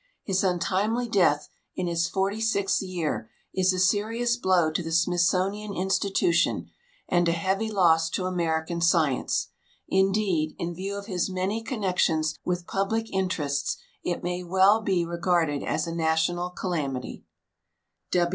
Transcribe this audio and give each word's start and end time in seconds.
His 0.23 0.43
un 0.43 0.57
timelj" 0.57 1.11
death, 1.11 1.47
in 1.75 1.85
his 1.85 2.07
forty 2.07 2.41
sixth 2.41 2.81
year, 2.81 3.29
is 3.53 3.71
a 3.71 3.77
serious 3.77 4.35
blow 4.35 4.71
to 4.71 4.81
the 4.81 4.91
Smithsonian 4.91 5.75
Institution 5.75 6.71
and 7.07 7.29
a 7.29 7.33
heavy 7.33 7.69
loss 7.71 8.09
to 8.17 8.25
American 8.25 8.81
science— 8.81 9.49
indeed, 9.87 10.55
in 10.57 10.73
view 10.73 10.95
of 10.97 11.05
his 11.05 11.29
many 11.29 11.61
connections 11.61 12.33
with 12.43 12.65
i)ublic 12.65 13.09
interests, 13.11 13.77
it 14.03 14.23
may 14.23 14.41
well 14.43 14.81
be 14.81 15.05
regarded 15.05 15.61
as 15.61 15.85
a 15.85 15.93
national 15.93 16.49
calamity. 16.49 17.23